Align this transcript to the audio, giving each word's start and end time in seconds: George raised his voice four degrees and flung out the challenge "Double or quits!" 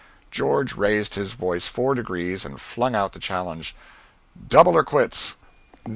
George 0.31 0.75
raised 0.75 1.13
his 1.13 1.33
voice 1.33 1.67
four 1.67 1.93
degrees 1.93 2.43
and 2.43 2.59
flung 2.59 2.95
out 2.95 3.13
the 3.13 3.19
challenge 3.19 3.75
"Double 4.49 4.73
or 4.75 4.83
quits!" 4.83 5.35